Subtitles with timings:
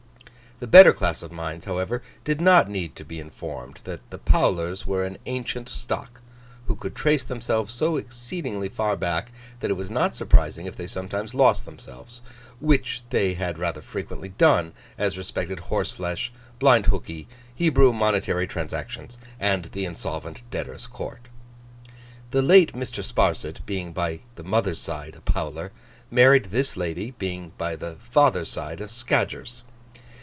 [0.59, 4.85] The better class of minds, however, did not need to be informed that the Powlers
[4.85, 6.21] were an ancient stock,
[6.67, 10.85] who could trace themselves so exceedingly far back that it was not surprising if they
[10.85, 17.25] sometimes lost themselves—which they had rather frequently done, as respected horse flesh, blind hookey,
[17.55, 21.27] Hebrew monetary transactions, and the Insolvent Debtors' Court.
[22.29, 23.03] The late Mr.
[23.03, 25.71] Sparsit, being by the mother's side a Powler,
[26.11, 29.63] married this lady, being by the father's side a Scadgers.